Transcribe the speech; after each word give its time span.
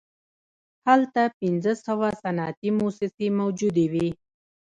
هلته 0.87 1.21
پنځه 1.39 1.73
سوه 1.85 2.07
صنعتي 2.21 2.69
موسسې 2.79 3.27
موجودې 3.39 3.85
وې 3.93 4.09